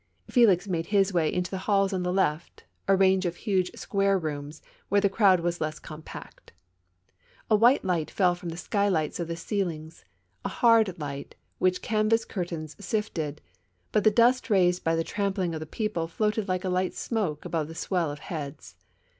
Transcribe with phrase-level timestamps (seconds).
[0.27, 4.17] Felix made his vray into the halls on the left, a range of huge square
[4.17, 4.59] rooms,
[4.91, 6.53] wdiere the crowd was less com pact.
[7.51, 10.03] A white light fell from the skylights of the ceil ings,
[10.43, 13.41] a hard light which canvas curtains sifted;
[13.91, 17.45] but the dust raised by the tramping of the people floated like a light smoke
[17.45, 18.75] above the SAvell of heads.